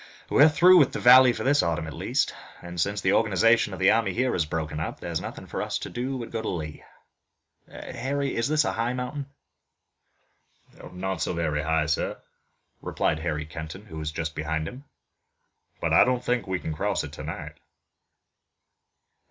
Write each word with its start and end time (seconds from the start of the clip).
We're 0.31 0.49
through 0.49 0.77
with 0.79 0.93
the 0.93 0.99
valley 0.99 1.31
for 1.31 1.43
this 1.43 1.61
autumn 1.61 1.85
at 1.85 1.93
least, 1.93 2.33
and, 2.59 2.81
since 2.81 3.01
the 3.01 3.13
organization 3.13 3.71
of 3.71 3.77
the 3.77 3.91
army 3.91 4.13
here 4.15 4.33
is 4.33 4.47
broken 4.47 4.79
up, 4.79 4.99
there 4.99 5.11
is 5.11 5.21
nothing 5.21 5.45
for 5.45 5.61
us 5.61 5.77
to 5.77 5.91
do 5.91 6.17
but 6.17 6.31
go 6.31 6.41
to 6.41 6.49
Lee. 6.49 6.83
Harry, 7.69 8.35
is 8.35 8.47
this 8.47 8.65
a 8.65 8.71
high 8.71 8.93
mountain?" 8.93 9.27
"Not 10.91 11.21
so 11.21 11.33
very 11.33 11.61
high, 11.61 11.85
sir," 11.85 12.17
replied 12.81 13.19
Harry 13.19 13.45
Kenton, 13.45 13.85
who 13.85 13.97
was 13.99 14.11
just 14.11 14.33
behind 14.33 14.67
him, 14.67 14.85
"but 15.79 15.93
I 15.93 16.03
don't 16.03 16.23
think 16.25 16.47
we 16.47 16.59
can 16.59 16.73
cross 16.73 17.03
it 17.03 17.11
tonight." 17.11 17.59